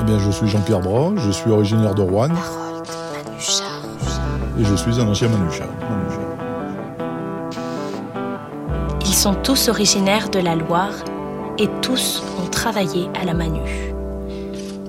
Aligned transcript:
Eh 0.00 0.04
bien, 0.04 0.18
je 0.18 0.30
suis 0.30 0.48
Jean-Pierre 0.48 0.80
Bras, 0.80 1.12
je 1.16 1.30
suis 1.30 1.50
originaire 1.50 1.94
de 1.94 2.02
Rouen. 2.02 2.30
Et 4.58 4.64
je 4.64 4.74
suis 4.74 5.00
un 5.00 5.08
ancien 5.08 5.28
Manuchard. 5.28 5.68
Ils 9.00 9.14
sont 9.14 9.34
tous 9.34 9.68
originaires 9.68 10.30
de 10.30 10.38
la 10.38 10.54
Loire 10.54 10.94
et 11.58 11.68
tous 11.82 12.22
ont 12.42 12.48
travaillé 12.48 13.08
à 13.20 13.24
la 13.24 13.34
Manu, 13.34 13.94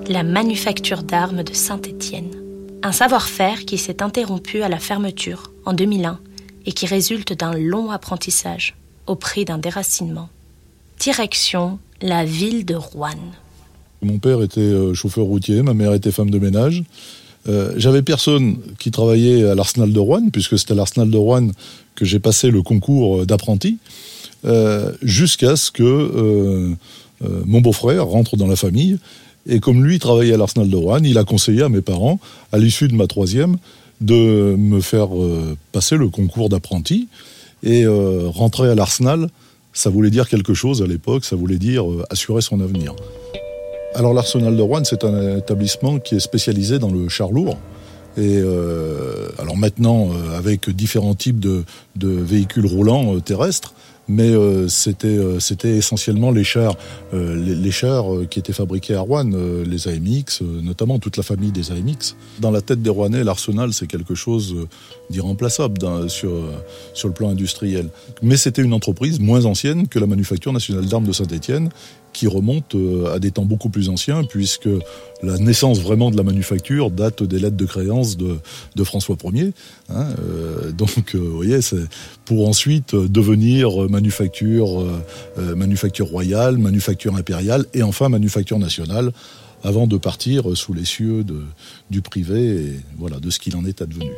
la 0.08 0.22
manufacture 0.22 1.02
d'armes 1.02 1.42
de 1.42 1.52
Saint-Étienne. 1.52 2.30
Un 2.82 2.92
savoir-faire 2.92 3.64
qui 3.64 3.78
s'est 3.78 4.02
interrompu 4.02 4.62
à 4.62 4.68
la 4.68 4.78
fermeture 4.78 5.52
en 5.64 5.72
2001 5.72 6.18
et 6.66 6.72
qui 6.72 6.86
résulte 6.86 7.32
d'un 7.32 7.54
long 7.54 7.90
apprentissage 7.90 8.76
au 9.06 9.14
prix 9.14 9.44
d'un 9.44 9.58
déracinement. 9.58 10.28
Direction 10.98 11.78
la 12.00 12.24
ville 12.24 12.64
de 12.64 12.74
Rouen. 12.74 13.10
Mon 14.04 14.18
père 14.18 14.42
était 14.42 14.60
euh, 14.60 14.92
chauffeur 14.92 15.24
routier, 15.24 15.62
ma 15.62 15.72
mère 15.72 15.94
était 15.94 16.10
femme 16.10 16.28
de 16.28 16.38
ménage. 16.38 16.84
Euh, 17.48 17.72
j'avais 17.76 18.02
personne 18.02 18.58
qui 18.78 18.90
travaillait 18.90 19.44
à 19.44 19.54
l'arsenal 19.54 19.92
de 19.92 19.98
Rouen, 19.98 20.28
puisque 20.30 20.58
c'était 20.58 20.72
à 20.72 20.76
l'arsenal 20.76 21.10
de 21.10 21.16
Rouen 21.16 21.48
que 21.94 22.04
j'ai 22.04 22.18
passé 22.18 22.50
le 22.50 22.62
concours 22.62 23.24
d'apprenti, 23.24 23.78
euh, 24.44 24.92
jusqu'à 25.02 25.56
ce 25.56 25.70
que 25.70 26.76
mon 27.46 27.62
beau-frère 27.62 28.06
rentre 28.06 28.36
dans 28.36 28.46
la 28.46 28.56
famille. 28.56 28.98
Et 29.46 29.60
comme 29.60 29.84
lui 29.84 29.98
travaillait 29.98 30.34
à 30.34 30.36
l'arsenal 30.36 30.68
de 30.68 30.76
Rouen, 30.76 31.02
il 31.02 31.16
a 31.16 31.24
conseillé 31.24 31.62
à 31.62 31.68
mes 31.70 31.80
parents, 31.80 32.18
à 32.52 32.58
l'issue 32.58 32.88
de 32.88 32.94
ma 32.94 33.06
troisième, 33.06 33.56
de 34.00 34.54
me 34.58 34.80
faire 34.80 35.08
passer 35.72 35.96
le 35.96 36.08
concours 36.08 36.48
d'apprenti. 36.50 37.08
Et 37.62 37.86
rentrer 37.86 38.68
à 38.68 38.74
l'arsenal, 38.74 39.28
ça 39.72 39.88
voulait 39.88 40.10
dire 40.10 40.28
quelque 40.28 40.52
chose 40.52 40.82
à 40.82 40.86
l'époque, 40.86 41.24
ça 41.24 41.36
voulait 41.36 41.58
dire 41.58 41.84
assurer 42.10 42.42
son 42.42 42.60
avenir. 42.60 42.94
Alors 43.94 44.12
l'Arsenal 44.12 44.56
de 44.56 44.62
Rouen, 44.62 44.82
c'est 44.84 45.04
un 45.04 45.38
établissement 45.38 46.00
qui 46.00 46.16
est 46.16 46.20
spécialisé 46.20 46.78
dans 46.78 46.90
le 46.90 47.08
char 47.08 47.30
lourd. 47.30 47.56
Et 48.16 48.38
euh, 48.38 49.28
alors 49.38 49.56
maintenant, 49.56 50.08
euh, 50.10 50.36
avec 50.38 50.70
différents 50.70 51.14
types 51.14 51.40
de, 51.40 51.64
véhicules 51.96 52.66
roulants 52.66 53.14
euh, 53.14 53.20
terrestres, 53.20 53.74
mais 54.08 54.32
c'était 54.68 55.18
c'était 55.40 55.76
essentiellement 55.76 56.30
les 56.30 56.44
chars 56.44 56.76
les, 57.12 57.70
chars 57.70 58.06
qui 58.30 58.38
étaient 58.38 58.52
fabriqués 58.52 58.94
à 58.94 59.00
Rouen, 59.00 59.30
les 59.64 59.88
AMX, 59.88 60.42
notamment 60.62 60.98
toute 60.98 61.16
la 61.16 61.22
famille 61.22 61.52
des 61.52 61.72
AMX. 61.72 62.14
Dans 62.40 62.50
la 62.50 62.60
tête 62.60 62.82
des 62.82 62.90
Rouennais, 62.90 63.24
l'arsenal 63.24 63.72
c'est 63.72 63.86
quelque 63.86 64.14
chose 64.14 64.54
d'irremplaçable 65.10 65.78
sur 66.08 66.32
sur 66.92 67.08
le 67.08 67.14
plan 67.14 67.30
industriel. 67.30 67.88
Mais 68.22 68.36
c'était 68.36 68.62
une 68.62 68.74
entreprise 68.74 69.20
moins 69.20 69.44
ancienne 69.44 69.88
que 69.88 69.98
la 69.98 70.06
Manufacture 70.06 70.52
nationale 70.52 70.86
d'armes 70.86 71.06
de 71.06 71.12
Saint-Étienne 71.12 71.70
qui 72.14 72.26
remonte 72.26 72.74
euh, 72.74 73.14
à 73.14 73.18
des 73.18 73.32
temps 73.32 73.44
beaucoup 73.44 73.68
plus 73.68 73.90
anciens, 73.90 74.24
puisque 74.24 74.68
la 75.22 75.36
naissance 75.36 75.80
vraiment 75.80 76.10
de 76.10 76.16
la 76.16 76.22
manufacture 76.22 76.90
date 76.90 77.22
des 77.22 77.38
lettres 77.38 77.56
de 77.56 77.66
créance 77.66 78.16
de, 78.16 78.38
François 78.84 79.16
Ier. 79.32 79.52
Hein, 79.90 80.06
euh, 80.20 80.72
donc, 80.72 81.14
euh, 81.14 81.18
vous 81.18 81.36
voyez, 81.36 81.60
c'est 81.60 81.84
pour 82.24 82.48
ensuite 82.48 82.94
devenir 82.94 83.90
manufacture, 83.94 84.84
manufacture 85.56 86.06
royale, 86.06 86.58
manufacture 86.58 87.16
impériale 87.16 87.64
et 87.74 87.82
enfin 87.82 88.08
manufacture 88.08 88.58
nationale, 88.58 89.12
avant 89.62 89.86
de 89.86 89.96
partir 89.96 90.56
sous 90.56 90.74
les 90.74 90.84
cieux 90.84 91.24
de, 91.24 91.40
du 91.90 92.02
privé 92.02 92.56
et 92.56 92.80
voilà 92.98 93.20
de 93.20 93.30
ce 93.30 93.38
qu'il 93.38 93.56
en 93.56 93.64
est 93.64 93.80
advenu. 93.80 94.10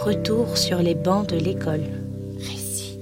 Retour 0.00 0.58
sur 0.58 0.78
les 0.78 0.96
bancs 0.96 1.28
de 1.28 1.36
l'école. 1.36 1.84
Récit 2.36 2.98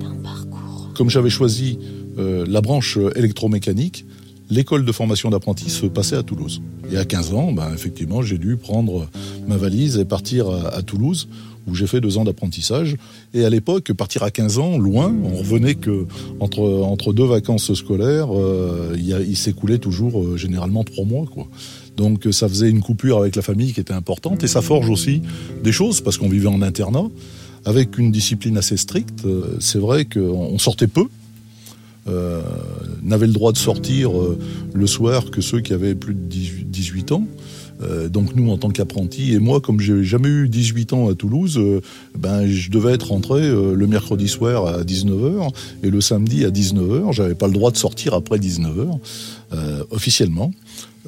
d'un 0.00 0.14
parcours. 0.22 0.88
Comme 0.94 1.10
j'avais 1.10 1.30
choisi 1.30 1.78
euh, 2.18 2.44
la 2.48 2.60
branche 2.60 2.98
électromécanique, 3.16 4.04
l'école 4.48 4.84
de 4.84 4.92
formation 4.92 5.30
d'apprentis 5.30 5.70
se 5.70 5.86
passait 5.86 6.16
à 6.16 6.22
Toulouse. 6.22 6.62
Et 6.92 6.98
à 6.98 7.04
15 7.04 7.34
ans, 7.34 7.52
ben, 7.52 7.72
effectivement, 7.74 8.22
j'ai 8.22 8.38
dû 8.38 8.56
prendre 8.56 9.08
ma 9.48 9.56
valise 9.56 9.98
et 9.98 10.04
partir 10.04 10.48
à, 10.50 10.82
Toulouse, 10.82 11.28
où 11.66 11.74
j'ai 11.74 11.86
fait 11.86 12.00
deux 12.00 12.18
ans 12.18 12.24
d'apprentissage. 12.24 12.96
Et 13.34 13.44
à 13.44 13.50
l'époque, 13.50 13.92
partir 13.92 14.22
à 14.22 14.30
15 14.30 14.58
ans, 14.58 14.78
loin, 14.78 15.14
on 15.24 15.36
revenait 15.36 15.74
que 15.74 16.06
entre, 16.40 17.12
deux 17.12 17.24
vacances 17.24 17.72
scolaires, 17.74 18.28
euh, 18.32 18.96
il, 18.96 19.36
s'écoulait 19.36 19.78
toujours 19.78 20.22
euh, 20.22 20.36
généralement 20.36 20.84
trois 20.84 21.04
mois. 21.04 21.26
Donc 21.96 22.28
ça 22.30 22.48
faisait 22.48 22.70
une 22.70 22.80
coupure 22.80 23.18
avec 23.18 23.36
la 23.36 23.42
famille 23.42 23.72
qui 23.72 23.80
était 23.80 23.92
importante, 23.92 24.42
et 24.42 24.48
ça 24.48 24.62
forge 24.62 24.88
aussi 24.88 25.22
des 25.62 25.72
choses, 25.72 26.00
parce 26.00 26.16
qu'on 26.16 26.28
vivait 26.28 26.48
en 26.48 26.62
internat, 26.62 27.08
avec 27.64 27.98
une 27.98 28.10
discipline 28.10 28.56
assez 28.56 28.76
stricte. 28.76 29.26
C'est 29.58 29.78
vrai 29.78 30.06
qu'on 30.06 30.58
sortait 30.58 30.86
peu, 30.86 31.08
euh, 32.08 32.40
n'avaient 33.02 33.26
le 33.26 33.32
droit 33.32 33.52
de 33.52 33.58
sortir 33.58 34.18
euh, 34.18 34.38
le 34.72 34.86
soir 34.86 35.30
que 35.30 35.42
ceux 35.42 35.60
qui 35.60 35.74
avaient 35.74 35.94
plus 35.94 36.14
de 36.14 36.20
18, 36.20 37.12
ans. 37.12 37.26
Euh, 37.82 38.08
donc 38.08 38.34
nous, 38.34 38.50
en 38.50 38.58
tant 38.58 38.70
qu'apprentis, 38.70 39.32
et 39.32 39.38
moi, 39.38 39.60
comme 39.60 39.80
j'ai 39.80 40.04
jamais 40.04 40.28
eu 40.28 40.48
18 40.48 40.92
ans 40.92 41.08
à 41.08 41.14
Toulouse, 41.14 41.60
ben 42.18 42.46
je 42.46 42.70
devais 42.70 42.92
être 42.92 43.08
rentré 43.08 43.40
le 43.40 43.86
mercredi 43.86 44.28
soir 44.28 44.66
à 44.66 44.82
19h 44.82 45.50
et 45.82 45.90
le 45.90 46.00
samedi 46.00 46.44
à 46.44 46.50
19h. 46.50 47.12
J'avais 47.12 47.34
pas 47.34 47.46
le 47.46 47.54
droit 47.54 47.70
de 47.70 47.76
sortir 47.76 48.14
après 48.14 48.38
19h 48.38 48.98
officiellement. 49.90 50.52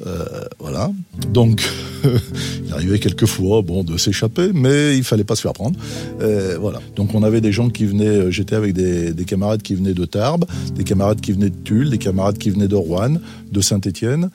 Euh, 0.05 0.25
voilà. 0.59 0.91
Donc, 1.31 1.63
il 2.03 2.73
arrivait 2.73 2.99
quelquefois, 2.99 3.61
bon, 3.61 3.83
de 3.83 3.97
s'échapper, 3.97 4.51
mais 4.53 4.97
il 4.97 5.03
fallait 5.03 5.23
pas 5.23 5.35
se 5.35 5.41
faire 5.41 5.53
prendre. 5.53 5.77
Euh, 6.21 6.57
voilà. 6.59 6.79
Donc, 6.95 7.13
on 7.13 7.23
avait 7.23 7.41
des 7.41 7.51
gens 7.51 7.69
qui 7.69 7.85
venaient. 7.85 8.05
Euh, 8.05 8.31
j'étais 8.31 8.55
avec 8.55 8.73
des, 8.73 9.13
camarades 9.25 9.61
qui 9.61 9.75
venaient 9.75 9.93
de 9.93 10.05
Tarbes, 10.05 10.45
des 10.75 10.83
camarades 10.83 11.21
qui 11.21 11.31
venaient 11.31 11.49
de 11.49 11.55
Tulle, 11.63 11.89
des 11.89 11.97
camarades 11.97 12.37
qui 12.37 12.49
venaient 12.49 12.67
de 12.67 12.75
Rouen, 12.75 13.17
de 13.51 13.61
Saint-Étienne, 13.61 14.29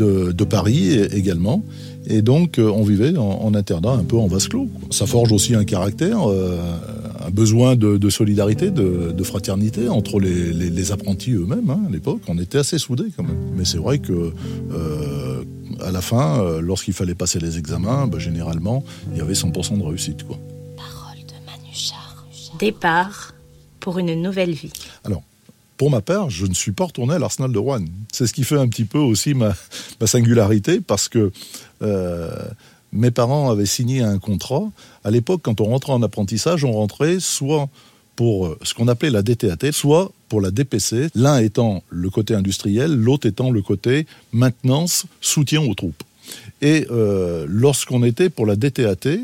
de, 0.00 0.32
de, 0.32 0.44
Paris 0.44 0.98
également. 1.12 1.62
Et 2.06 2.22
donc, 2.22 2.58
on 2.58 2.82
vivait 2.82 3.16
en, 3.16 3.54
internat 3.54 3.92
un 3.92 4.04
peu 4.04 4.16
en 4.16 4.26
vase 4.26 4.48
clos. 4.48 4.68
Ça 4.90 5.06
forge 5.06 5.32
aussi 5.32 5.54
un 5.54 5.64
caractère 5.64 6.18
un 7.24 7.30
besoin 7.30 7.76
de, 7.76 8.10
solidarité, 8.10 8.70
de, 8.70 9.22
fraternité 9.22 9.88
entre 9.88 10.20
les, 10.20 10.92
apprentis 10.92 11.32
eux-mêmes. 11.32 11.70
Hein, 11.70 11.80
à 11.88 11.90
l'époque, 11.90 12.22
on 12.28 12.38
était 12.38 12.58
assez 12.58 12.78
soudés 12.78 13.10
quand 13.16 13.22
même. 13.22 13.52
Mais 13.54 13.64
c'est 13.64 13.78
vrai 13.78 13.98
que 13.98 14.32
euh, 14.72 15.44
à 15.80 15.90
la 15.90 16.00
fin, 16.00 16.40
euh, 16.40 16.60
lorsqu'il 16.60 16.94
fallait 16.94 17.14
passer 17.14 17.38
les 17.38 17.58
examens, 17.58 18.06
bah, 18.06 18.18
généralement, 18.18 18.82
il 19.12 19.18
y 19.18 19.20
avait 19.20 19.34
100% 19.34 19.78
de 19.78 19.84
réussite. 19.84 20.24
Quoi. 20.24 20.38
Parole 20.76 21.18
de 21.26 21.34
Manuchard. 21.46 22.26
Départ 22.58 23.34
pour 23.78 23.98
une 23.98 24.20
nouvelle 24.20 24.52
vie. 24.52 24.72
Alors, 25.04 25.22
pour 25.80 25.88
ma 25.88 26.02
part, 26.02 26.28
je 26.28 26.44
ne 26.44 26.52
suis 26.52 26.72
pas 26.72 26.84
retourné 26.84 27.14
à 27.14 27.18
l'Arsenal 27.18 27.52
de 27.52 27.58
Rouen. 27.58 27.82
C'est 28.12 28.26
ce 28.26 28.34
qui 28.34 28.44
fait 28.44 28.58
un 28.58 28.68
petit 28.68 28.84
peu 28.84 28.98
aussi 28.98 29.32
ma, 29.32 29.54
singularité, 30.04 30.78
parce 30.78 31.08
que 31.08 31.32
euh, 31.80 32.28
mes 32.92 33.10
parents 33.10 33.48
avaient 33.50 33.64
signé 33.64 34.02
un 34.02 34.18
contrat. 34.18 34.70
À 35.04 35.10
l'époque, 35.10 35.40
quand 35.42 35.58
on 35.62 35.64
rentrait 35.64 35.94
en 35.94 36.02
apprentissage, 36.02 36.66
on 36.66 36.72
rentrait 36.72 37.18
soit 37.18 37.70
pour 38.14 38.46
euh, 38.46 38.58
ce 38.62 38.74
qu'on 38.74 38.88
appelait 38.88 39.08
la 39.08 39.22
DTAT, 39.22 39.72
soit 39.72 40.12
pour 40.28 40.42
la 40.42 40.50
DPC, 40.50 41.08
l'un 41.14 41.38
étant 41.38 41.82
le 41.88 42.10
côté 42.10 42.34
industriel, 42.34 42.94
l'autre 42.94 43.26
étant 43.26 43.50
le 43.50 43.62
côté 43.62 44.06
maintenance, 44.32 45.06
soutien 45.22 45.62
aux 45.62 45.74
troupes. 45.74 46.02
Et 46.60 46.86
euh, 46.90 47.46
lorsqu'on 47.48 48.04
était 48.04 48.28
pour 48.28 48.44
la 48.44 48.54
DTAT, 48.54 49.16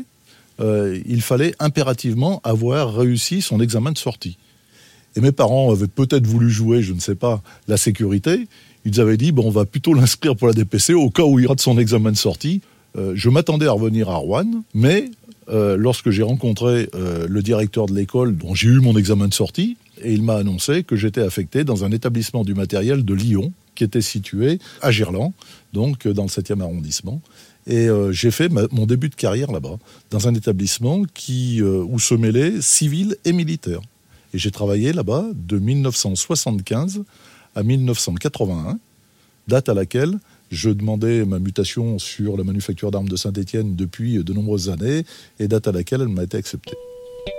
il 0.59 1.21
fallait 1.21 1.53
impérativement 1.59 2.41
avoir 2.43 2.95
réussi 2.95 3.43
son 3.43 3.59
examen 3.61 3.91
de 3.91 3.99
sortie. 3.99 4.39
Et 5.17 5.21
mes 5.21 5.31
parents 5.31 5.71
avaient 5.71 5.87
peut-être 5.87 6.27
voulu 6.27 6.51
jouer, 6.51 6.83
je 6.83 6.93
ne 6.93 6.99
sais 6.99 7.15
pas, 7.15 7.41
la 7.67 7.75
sécurité. 7.75 8.47
Ils 8.85 9.01
avaient 9.01 9.17
dit, 9.17 9.31
bon, 9.31 9.47
on 9.47 9.49
va 9.49 9.65
plutôt 9.65 9.95
l'inscrire 9.95 10.35
pour 10.35 10.47
la 10.47 10.53
DPC 10.53 10.93
au 10.93 11.09
cas 11.09 11.23
où 11.23 11.39
il 11.39 11.47
rate 11.47 11.59
son 11.59 11.79
examen 11.79 12.11
de 12.11 12.17
sortie. 12.17 12.61
Euh, 12.95 13.13
je 13.15 13.29
m'attendais 13.29 13.65
à 13.65 13.71
revenir 13.71 14.09
à 14.11 14.15
Rouen, 14.17 14.63
mais 14.75 15.09
euh, 15.49 15.75
lorsque 15.75 16.11
j'ai 16.11 16.21
rencontré 16.21 16.87
euh, 16.93 17.25
le 17.27 17.41
directeur 17.41 17.87
de 17.87 17.95
l'école, 17.95 18.37
dont 18.37 18.53
j'ai 18.53 18.67
eu 18.67 18.79
mon 18.79 18.95
examen 18.95 19.27
de 19.27 19.33
sortie, 19.33 19.75
et 20.03 20.13
il 20.13 20.21
m'a 20.21 20.35
annoncé 20.35 20.83
que 20.83 20.95
j'étais 20.95 21.21
affecté 21.21 21.63
dans 21.63 21.83
un 21.83 21.91
établissement 21.91 22.43
du 22.43 22.53
matériel 22.53 23.03
de 23.03 23.13
Lyon, 23.15 23.51
qui 23.73 23.83
était 23.83 24.01
situé 24.01 24.59
à 24.83 24.91
Gerland, 24.91 25.33
donc 25.73 26.07
dans 26.07 26.23
le 26.23 26.29
7e 26.29 26.61
arrondissement. 26.61 27.21
Et 27.65 27.87
j'ai 28.11 28.31
fait 28.31 28.49
mon 28.49 28.85
début 28.85 29.09
de 29.09 29.15
carrière 29.15 29.51
là-bas, 29.51 29.77
dans 30.09 30.27
un 30.27 30.33
établissement 30.33 31.03
qui, 31.13 31.61
où 31.61 31.99
se 31.99 32.15
mêlaient 32.15 32.61
civils 32.61 33.17
et 33.25 33.33
militaires. 33.33 33.81
Et 34.37 34.39
j'ai 34.39 34.51
travaillé 34.51 34.93
là-bas 34.93 35.25
de 35.33 35.57
1975 35.57 37.01
à 37.55 37.63
1981, 37.63 38.77
date 39.47 39.67
à 39.67 39.73
laquelle 39.73 40.19
je 40.51 40.69
demandais 40.69 41.25
ma 41.25 41.39
mutation 41.39 41.97
sur 41.97 42.37
la 42.37 42.43
manufacture 42.43 42.91
d'armes 42.91 43.09
de 43.09 43.15
Saint-Étienne 43.15 43.75
depuis 43.75 44.23
de 44.23 44.33
nombreuses 44.33 44.69
années, 44.69 45.05
et 45.39 45.47
date 45.47 45.67
à 45.67 45.71
laquelle 45.71 46.01
elle 46.01 46.09
m'a 46.09 46.21
été 46.21 46.37
acceptée. 46.37 46.75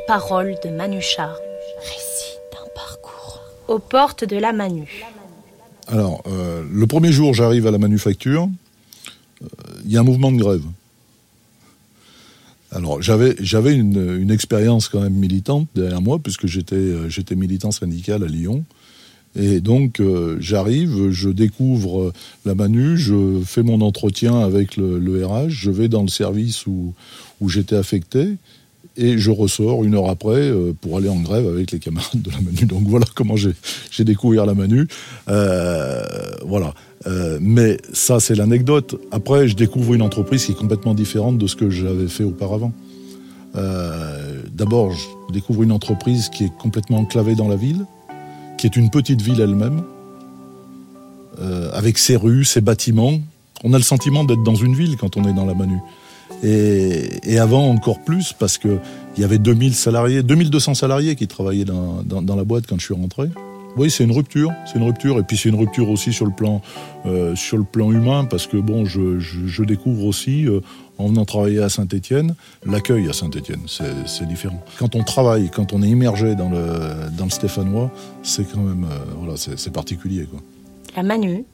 Parole 0.09 0.57
de 0.65 0.71
Manuchard. 0.71 1.39
Récit 1.83 2.35
d'un 2.51 2.69
parcours. 2.75 3.43
Aux 3.69 3.79
portes 3.79 4.25
de 4.25 4.37
la 4.37 4.53
Manu. 4.53 5.05
Alors, 5.87 6.25
euh, 6.27 6.65
le 6.69 6.87
premier 6.89 7.13
jour, 7.13 7.33
j'arrive 7.33 7.69
à 7.69 7.71
la 7.71 7.79
manufacture, 7.79 8.49
euh, 9.41 9.47
il 9.85 9.93
y 9.93 9.97
a 9.97 10.01
un 10.01 10.03
mouvement 10.03 10.33
de 10.33 10.39
grève. 10.39 10.65
Alors, 12.71 13.01
j'avais, 13.01 13.35
j'avais 13.41 13.75
une, 13.75 14.31
expérience 14.31 14.89
quand 14.89 15.01
même 15.01 15.15
militante 15.15 15.69
derrière 15.75 16.03
moi, 16.03 16.19
puisque 16.19 16.47
j'étais, 16.47 16.77
euh, 16.77 17.09
j'étais 17.09 17.35
militant 17.35 17.71
syndical 17.71 18.23
à 18.23 18.27
Lyon. 18.27 18.65
Et 19.37 19.61
donc 19.61 20.01
euh, 20.01 20.37
j'arrive, 20.41 21.11
je 21.11 21.29
découvre 21.29 22.01
euh, 22.01 22.13
la 22.45 22.55
Manu, 22.55 22.97
je 22.97 23.41
fais 23.45 23.63
mon 23.63 23.81
entretien 23.83 24.41
avec 24.41 24.77
le, 24.77 25.27
RH, 25.27 25.49
je 25.51 25.71
vais 25.71 25.89
dans 25.89 26.03
le 26.03 26.09
service 26.09 26.67
où, 26.67 26.95
où 27.41 27.49
j'étais 27.49 27.77
affecté 27.77 28.37
et 28.97 29.19
je 29.19 29.31
ressors 29.31 29.85
une 29.85 29.95
heure 29.95 30.09
après 30.09 30.51
pour 30.81 30.97
aller 30.97 31.09
en 31.09 31.21
grève 31.21 31.47
avec 31.47 31.71
les 31.71 31.79
camarades 31.79 32.21
de 32.21 32.31
la 32.31 32.41
Manu. 32.41 32.67
Donc 32.67 32.83
voilà 32.89 33.07
comment 33.15 33.37
j'ai 33.37 33.53
j'ai 33.93 34.03
découvert 34.03 34.45
la 34.45 34.55
Manu. 34.55 34.89
Voilà. 35.27 36.75
Euh, 37.07 37.39
mais 37.41 37.79
ça, 37.93 38.21
c'est 38.21 38.35
l'anecdote. 38.35 39.01
Après, 39.11 39.49
je 39.49 39.57
découvre 39.57 39.95
une 39.95 40.03
entreprise 40.03 40.45
qui 40.45 40.53
est 40.53 40.57
complètement 40.57 40.95
différente 40.95 41.39
de 41.39 41.47
ce 41.47 41.57
que 41.57 41.71
j'avais 41.71 42.09
fait 42.09 42.25
auparavant. 42.25 42.73
Euh, 43.57 44.43
D'abord, 44.53 44.93
je 44.93 45.33
découvre 45.33 45.63
une 45.63 45.73
entreprise 45.73 46.29
qui 46.29 46.45
est 46.45 46.53
complètement 46.59 46.99
enclavée 46.99 47.37
dans 47.37 47.49
la 47.49 47.57
ville, 47.57 47.85
qui 48.57 48.67
est 48.67 48.77
une 48.77 48.91
petite 48.91 49.23
ville 49.23 49.41
elle-même, 49.41 49.83
euh, 51.41 51.71
avec 51.73 51.99
ses 51.99 52.17
rues, 52.17 52.45
ses 52.45 52.61
bâtiments. 52.61 53.21
On 53.63 53.73
a 53.73 53.77
le 53.77 53.85
sentiment 53.85 54.25
d'être 54.25 54.43
dans 54.43 54.57
une 54.57 54.75
ville 54.75 54.97
quand 54.97 55.17
on 55.17 55.25
est 55.25 55.33
dans 55.33 55.47
la 55.47 55.55
Manu. 55.55 55.79
Et, 56.43 57.39
avant 57.39 57.71
encore 57.71 58.01
plus 58.01 58.33
parce 58.33 58.59
que 58.59 58.79
il 59.17 59.23
y 59.23 59.25
avait 59.25 59.39
2000 59.39 59.75
salariés, 59.75 60.23
2200 60.23 60.75
salariés 60.75 61.17
qui 61.17 61.27
travaillaient 61.27 61.65
dans 61.65 62.37
la 62.37 62.45
boîte 62.45 62.67
quand 62.69 62.79
je 62.79 62.85
suis 62.85 62.95
rentré. 62.95 63.29
Oui, 63.77 63.91
c'est 63.91 64.05
une 64.05 64.13
rupture, 64.13 64.51
c'est 64.67 64.79
une 64.79 64.85
rupture, 64.85 65.19
et 65.19 65.23
puis 65.23 65.37
c'est 65.37 65.49
une 65.51 65.59
rupture 65.59 65.89
aussi 65.89 66.13
sur 66.13 66.27
le 66.27 66.33
plan 66.33 66.63
euh, 67.07 67.37
sur 67.37 67.59
le 67.59 67.65
plan 67.65 67.93
humain 67.93 68.25
parce 68.25 68.47
que 68.47 68.57
bon, 68.57 68.85
je, 68.85 69.21
je, 69.21 69.47
je 69.47 69.63
découvre 69.63 70.05
aussi 70.05 70.47
euh, 70.47 70.61
en 70.99 71.07
venant 71.09 71.25
travailler 71.25 71.61
à 71.61 71.69
Saint-Étienne 71.69 72.35
l'accueil 72.67 73.09
à 73.09 73.13
Saint-Étienne, 73.13 73.61
c'est 73.69 74.27
différent. 74.27 74.61
Quand 74.79 74.97
on 74.97 75.05
travaille, 75.05 75.49
quand 75.51 75.73
on 75.73 75.83
est 75.83 75.89
immergé 75.89 76.35
dans 76.35 76.51
le 76.51 77.09
dans 77.17 77.25
le 77.25 77.31
Stéphanois, 77.31 77.91
c'est 78.23 78.51
quand 78.51 78.61
même 78.61 78.85
euh, 78.85 78.99
voilà, 79.19 79.37
c'est 79.37 79.73
particulier 79.73 80.25
quoi. 80.25 80.41
La 80.97 81.03
Manu, 81.05 81.45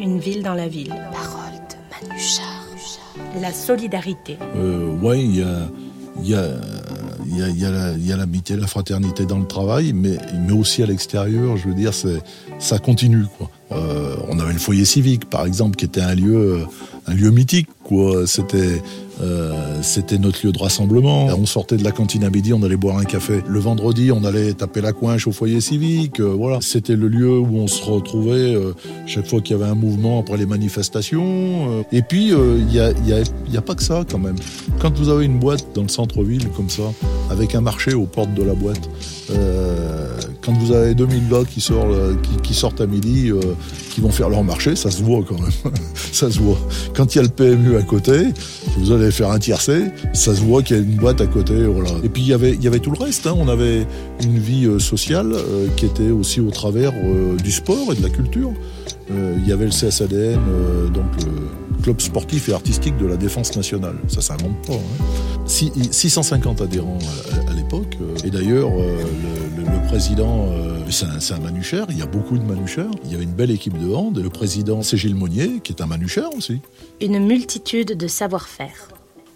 une 0.00 0.18
ville 0.18 0.42
dans 0.42 0.54
la 0.54 0.66
ville. 0.66 0.94
Parole 1.12 1.52
de 1.70 2.08
Manu 2.08 2.20
Char. 2.20 2.64
La 3.40 3.52
solidarité. 3.52 4.38
Euh, 4.56 4.96
ouais, 5.00 5.22
il 5.22 5.36
y 5.36 5.42
a 5.42 5.68
il 6.20 6.28
y 6.28 6.34
a 6.34 6.48
y 7.26 7.64
a, 7.64 7.96
y 7.96 8.12
a 8.12 8.16
l'amitié, 8.16 8.56
la 8.56 8.66
fraternité 8.66 9.26
dans 9.26 9.38
le 9.38 9.46
travail, 9.46 9.92
mais, 9.92 10.18
mais 10.46 10.52
aussi 10.52 10.82
à 10.82 10.86
l'extérieur. 10.86 11.56
Je 11.56 11.68
veux 11.68 11.74
dire, 11.74 11.92
ça 12.58 12.78
continue. 12.78 13.24
Quoi. 13.38 13.50
Euh, 13.72 14.16
on 14.28 14.38
avait 14.38 14.52
le 14.52 14.58
foyer 14.58 14.84
civique, 14.84 15.28
par 15.28 15.46
exemple, 15.46 15.76
qui 15.76 15.84
était 15.84 16.00
un 16.00 16.14
lieu, 16.14 16.66
un 17.06 17.14
lieu 17.14 17.30
mythique. 17.30 17.68
Euh, 17.92 19.82
c'était 19.82 20.18
notre 20.18 20.44
lieu 20.44 20.52
de 20.52 20.58
rassemblement. 20.58 21.26
On 21.26 21.46
sortait 21.46 21.76
de 21.76 21.84
la 21.84 21.92
cantine 21.92 22.24
à 22.24 22.30
midi, 22.30 22.52
on 22.52 22.62
allait 22.62 22.76
boire 22.76 22.98
un 22.98 23.04
café. 23.04 23.42
Le 23.46 23.60
vendredi, 23.60 24.10
on 24.10 24.24
allait 24.24 24.52
taper 24.54 24.80
la 24.80 24.92
coinche 24.92 25.26
au 25.26 25.32
foyer 25.32 25.60
civique. 25.60 26.20
Euh, 26.20 26.34
voilà, 26.36 26.58
c'était 26.60 26.96
le 26.96 27.08
lieu 27.08 27.38
où 27.38 27.56
on 27.56 27.68
se 27.68 27.82
retrouvait 27.84 28.54
euh, 28.54 28.72
chaque 29.06 29.26
fois 29.26 29.40
qu'il 29.40 29.56
y 29.56 29.60
avait 29.60 29.70
un 29.70 29.76
mouvement 29.76 30.20
après 30.20 30.36
les 30.36 30.46
manifestations. 30.46 31.84
Et 31.92 32.02
puis, 32.02 32.32
il 32.32 32.72
y, 32.72 32.80
a, 32.80 33.62
pas 33.62 33.74
que 33.74 33.82
ça 33.82 34.04
quand 34.10 34.18
même. 34.18 34.36
Quand 34.80 34.96
vous 34.98 35.08
avez 35.08 35.24
une 35.24 35.38
boîte 35.38 35.66
dans 35.74 35.82
le 35.82 35.88
centre-ville 35.88 36.48
comme 36.56 36.70
ça, 36.70 36.82
avec 37.30 37.54
un 37.54 37.60
marché 37.60 37.94
aux 37.94 38.06
portes 38.06 38.34
de 38.34 38.42
la 38.42 38.54
boîte, 38.54 38.88
quand 40.44 40.52
vous 40.52 40.72
avez 40.72 40.94
2000 40.94 41.28
gars 41.28 41.42
qui 41.48 41.60
sortent, 41.60 41.90
euh, 41.90 42.14
qui, 42.42 42.54
sortent 42.54 42.80
à 42.80 42.86
midi, 42.86 43.30
euh, 43.30 43.40
qui 43.90 44.00
vont 44.00 44.10
faire 44.10 44.28
leur 44.28 44.44
marché, 44.44 44.76
ça 44.76 44.90
se 44.90 45.02
voit 45.02 45.24
quand 45.26 45.40
même. 45.40 45.50
ça 46.12 46.30
se 46.30 46.38
voit. 46.38 46.58
Quand 46.94 47.14
il 47.14 47.18
y 47.18 47.20
a 47.20 47.22
le 47.22 47.28
PMU 47.28 47.76
à 47.76 47.82
côté, 47.82 48.26
vous 48.78 48.92
allez 48.92 49.10
faire 49.10 49.30
un 49.30 49.38
tiercé, 49.38 49.86
ça 50.12 50.34
se 50.34 50.40
voit 50.40 50.62
qu'il 50.62 50.76
y 50.76 50.78
a 50.80 50.82
une 50.82 50.96
boîte 50.96 51.20
à 51.20 51.26
côté. 51.26 51.54
Et 52.02 52.08
puis 52.08 52.22
il 52.22 52.28
y 52.28 52.32
avait, 52.32 52.54
y 52.56 52.66
avait 52.66 52.80
tout 52.80 52.90
le 52.90 53.02
reste. 53.02 53.26
hein. 53.26 53.34
On 53.36 53.48
avait 53.48 53.86
une 54.22 54.38
vie 54.38 54.66
euh, 54.66 54.78
sociale 54.78 55.34
qui 55.76 55.86
était 55.86 56.10
aussi 56.10 56.40
au 56.40 56.50
travers 56.50 56.92
du 57.42 57.50
sport 57.50 57.92
et 57.92 57.96
de 57.96 58.02
la 58.02 58.10
culture. 58.10 58.52
Il 59.10 59.46
y 59.46 59.52
avait 59.52 59.66
le 59.66 59.70
CSADN, 59.70 60.40
donc 60.92 61.04
club 61.84 62.00
sportif 62.00 62.48
et 62.48 62.54
artistique 62.54 62.96
de 62.96 63.04
la 63.04 63.18
défense 63.18 63.54
nationale. 63.56 63.96
Ça 64.08 64.22
s'invente 64.22 64.56
pas. 64.66 64.72
hein. 64.72 65.44
Si- 65.46 65.70
650 65.90 66.62
adhérents 66.62 66.98
à, 67.46 67.50
à 67.50 67.54
l'époque. 67.54 67.98
euh, 68.00 68.16
Et 68.26 68.30
d'ailleurs, 68.30 68.70
euh, 68.72 69.02
le, 69.56 69.62
le- 69.64 69.70
le 69.70 69.86
président, 69.86 70.46
euh, 70.50 70.78
c'est 70.88 71.04
un, 71.04 71.36
un 71.36 71.40
manuchère. 71.40 71.84
Il 71.90 71.98
y 71.98 72.02
a 72.02 72.06
beaucoup 72.06 72.38
de 72.38 72.42
manuchères. 72.44 72.90
Il 73.04 73.12
y 73.12 73.14
avait 73.14 73.24
une 73.24 73.34
belle 73.34 73.50
équipe 73.50 73.76
de 73.78 73.92
hand. 73.92 74.16
Et 74.18 74.22
le 74.22 74.30
président, 74.30 74.82
c'est 74.82 74.96
Gilles 74.96 75.14
Monnier, 75.14 75.60
qui 75.62 75.72
est 75.74 75.82
un 75.82 75.86
manuchère 75.86 76.34
aussi. 76.34 76.60
Une 77.02 77.18
multitude 77.18 77.98
de 77.98 78.06
savoir-faire. 78.08 78.88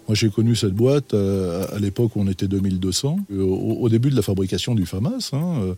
Moi, 0.07 0.15
j'ai 0.15 0.31
connu 0.31 0.55
cette 0.55 0.73
boîte 0.73 1.13
euh, 1.13 1.67
à 1.71 1.77
l'époque 1.77 2.15
où 2.15 2.21
on 2.21 2.27
était 2.27 2.47
2200, 2.47 3.17
euh, 3.31 3.43
au, 3.43 3.87
début 3.89 4.09
de 4.09 4.15
la 4.15 4.23
fabrication 4.23 4.73
du 4.73 4.87
FAMAS. 4.87 5.29
hein, 5.33 5.53
euh, 5.61 5.75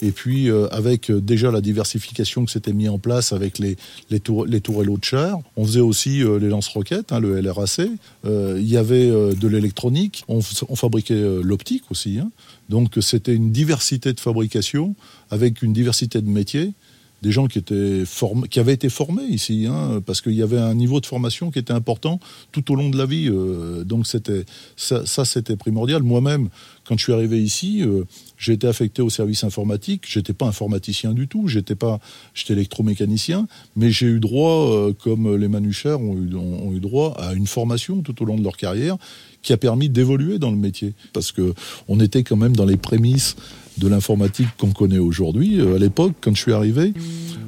et 0.00 0.10
puis, 0.10 0.50
euh, 0.50 0.66
avec 0.72 1.10
euh, 1.10 1.20
déjà 1.20 1.50
la 1.50 1.60
diversification 1.60 2.44
que 2.44 2.50
s'était 2.50 2.72
mis 2.72 2.88
en 2.88 2.98
place 2.98 3.32
avec 3.32 3.58
les, 3.58 3.76
les, 4.10 4.20
tour, 4.20 4.46
les 4.46 4.60
tourellots 4.60 4.98
de 4.98 5.04
char, 5.04 5.38
on 5.56 5.64
faisait 5.64 5.80
aussi 5.80 6.22
euh, 6.22 6.38
les 6.38 6.48
lance-roquettes, 6.48 7.12
hein, 7.12 7.20
le 7.20 7.40
LRAC. 7.40 7.80
Il 8.24 8.68
y 8.68 8.76
avait 8.76 9.08
de 9.08 9.48
l'électronique. 9.48 10.24
On, 10.28 10.40
fabriquait 10.40 11.22
l'optique 11.42 11.84
aussi. 11.90 12.18
hein. 12.18 12.30
Donc, 12.68 12.94
c'était 13.00 13.34
une 13.34 13.52
diversité 13.52 14.12
de 14.12 14.20
fabrication 14.20 14.94
avec 15.30 15.62
une 15.62 15.72
diversité 15.72 16.20
de 16.20 16.28
métiers 16.28 16.72
des 17.22 17.30
gens 17.30 17.46
qui 17.46 17.60
avaient 18.58 18.72
été 18.74 18.88
formés 18.88 19.24
ici, 19.24 19.66
hein, 19.68 20.02
parce 20.04 20.20
qu'il 20.20 20.32
y 20.32 20.42
avait 20.42 20.58
un 20.58 20.74
niveau 20.74 21.00
de 21.00 21.06
formation 21.06 21.50
qui 21.50 21.60
était 21.60 21.72
important 21.72 22.18
tout 22.50 22.72
au 22.72 22.74
long 22.74 22.90
de 22.90 22.98
la 22.98 23.06
vie. 23.06 23.28
euh, 23.28 23.84
donc 23.84 24.06
ça, 24.06 25.24
c'était 25.24 25.56
primordial. 25.56 26.02
Moi-même, 26.02 26.48
quand 26.84 26.98
je 26.98 27.04
suis 27.04 27.12
arrivé 27.12 27.40
ici, 27.40 27.82
euh, 27.82 28.04
j'ai 28.36 28.54
été 28.54 28.66
affecté 28.66 29.02
au 29.02 29.10
service 29.10 29.44
informatique. 29.44 30.02
J'étais 30.06 30.32
pas 30.32 30.46
informaticien 30.46 31.12
du 31.12 31.28
tout. 31.28 31.46
J'étais 31.46 31.76
pas, 31.76 32.00
électromécanicien, 32.48 33.46
mais 33.76 33.90
j'ai 33.90 34.06
eu 34.06 34.20
droit, 34.20 34.72
euh, 34.72 34.92
comme 34.92 35.36
les 35.36 35.48
manuchères 35.48 36.00
ont 36.00 36.72
eu 36.72 36.80
droit 36.80 37.14
à 37.18 37.34
une 37.34 37.46
formation 37.46 38.02
tout 38.02 38.20
au 38.20 38.26
long 38.26 38.36
de 38.36 38.42
leur 38.42 38.56
carrière 38.56 38.96
qui 39.42 39.52
a 39.52 39.56
permis 39.56 39.88
d'évoluer 39.88 40.38
dans 40.38 40.50
le 40.50 40.56
métier, 40.56 40.94
parce 41.12 41.32
que 41.32 41.54
on 41.88 42.00
était 42.00 42.22
quand 42.22 42.36
même 42.36 42.56
dans 42.56 42.64
les 42.64 42.76
prémices 42.76 43.36
de 43.78 43.88
l'informatique 43.88 44.48
qu'on 44.58 44.72
connaît 44.72 44.98
aujourd'hui. 44.98 45.60
Euh, 45.60 45.76
À 45.76 45.78
l'époque, 45.78 46.12
quand 46.20 46.34
je 46.34 46.40
suis 46.40 46.52
arrivé, 46.52 46.92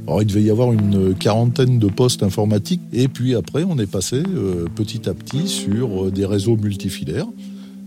alors 0.06 0.22
il 0.22 0.26
devait 0.26 0.42
y 0.42 0.50
avoir 0.50 0.72
une 0.72 1.14
quarantaine 1.14 1.78
de 1.78 1.88
postes 1.88 2.22
informatiques, 2.22 2.80
et 2.92 3.08
puis 3.08 3.34
après, 3.34 3.64
on 3.64 3.78
est 3.78 3.90
passé 3.90 4.22
euh, 4.26 4.66
petit 4.74 5.08
à 5.08 5.14
petit 5.14 5.48
sur 5.48 6.06
euh, 6.06 6.10
des 6.10 6.26
réseaux 6.26 6.56
multifilaires. 6.56 7.28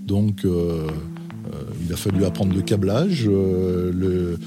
Donc, 0.05 0.45
il 1.85 1.93
a 1.93 1.97
fallu 1.97 2.25
apprendre 2.25 2.53
le 2.53 2.61
câblage, 2.61 3.25
euh, 3.27 3.91
le, 3.93 4.37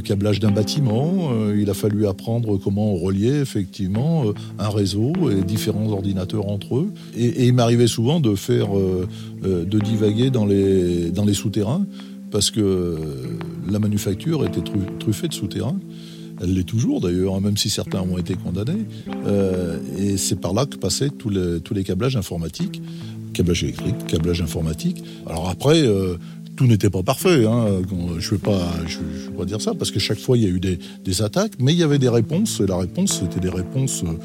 câblage 0.00 0.40
d'un 0.40 0.50
bâtiment. 0.50 1.30
euh, 1.32 1.56
il 1.58 1.68
a 1.70 1.74
fallu 1.74 2.06
apprendre 2.06 2.56
comment 2.56 2.94
relier 2.96 3.40
effectivement 3.40 4.26
euh, 4.26 4.32
un 4.58 4.68
réseau 4.68 5.12
et 5.30 5.42
différents 5.42 5.88
ordinateurs 5.90 6.48
entre 6.48 6.78
eux. 6.78 6.92
Et, 7.16 7.46
il 7.46 7.52
m'arrivait 7.54 7.86
souvent 7.86 8.20
de 8.20 8.34
faire, 8.34 8.76
euh, 8.76 9.06
euh, 9.44 9.64
de 9.64 9.78
divaguer 9.78 10.30
dans 10.30 10.46
les, 10.46 11.12
souterrains 11.34 11.86
parce 12.30 12.50
que 12.50 12.60
euh, 12.60 12.96
la 13.70 13.78
manufacture 13.78 14.44
était 14.44 14.60
tru- 14.60 14.98
truffée 14.98 15.28
de 15.28 15.34
souterrains. 15.34 15.78
Elle 16.42 16.54
l'est 16.54 16.64
toujours 16.64 17.00
d'ailleurs, 17.00 17.34
hein, 17.34 17.40
même 17.40 17.56
si 17.58 17.68
certains 17.68 18.00
ont 18.00 18.16
été 18.16 18.34
condamnés. 18.34 18.86
Euh, 19.26 19.78
et 19.98 20.16
c'est 20.16 20.40
par 20.40 20.54
là 20.54 20.64
que 20.64 20.76
passaient 20.76 21.10
tous 21.10 21.28
les 21.28 21.84
câblages 21.84 22.16
informatiques, 22.16 22.80
câblage 23.40 23.64
électrique, 23.64 24.06
câblage 24.06 24.42
informatique. 24.42 25.02
Alors 25.26 25.48
après, 25.48 25.80
euh, 25.80 26.16
tout 26.56 26.66
n'était 26.66 26.90
pas 26.90 27.02
parfait. 27.02 27.46
Hein. 27.46 27.80
Je 28.18 28.34
ne 28.34 28.36
vais, 28.36 28.38
pas- 28.38 29.44
dire 29.46 29.62
ça, 29.62 29.72
parce 29.74 29.90
que 29.90 29.98
chaque 29.98 30.18
fois, 30.18 30.36
il 30.36 30.42
y 30.42 30.46
a 30.46 30.50
eu 30.50 30.60
des, 30.60 31.22
attaques, 31.22 31.52
mais 31.58 31.72
il 31.72 31.78
y 31.78 31.82
avait 31.82 31.98
des 31.98 32.10
réponses. 32.10 32.60
Et 32.60 32.66
la 32.66 32.76
réponse, 32.76 33.20
c'était 33.20 33.40
des 33.40 33.48
réponses 33.48 34.04
euh, 34.04 34.18